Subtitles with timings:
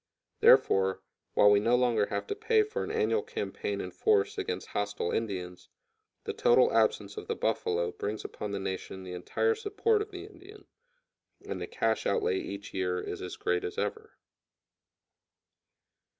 [0.39, 1.03] Therefore,
[1.35, 5.11] while we no longer have to pay for an annual campaign in force against hostile
[5.11, 5.69] Indians,
[6.23, 10.25] the total absence of the buffalo brings upon the nation the entire support of the
[10.25, 10.65] Indian,
[11.45, 14.17] and the cash outlay each year is as great as ever.